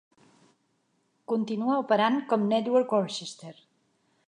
[1.33, 3.55] Continua operant com Network Colchester.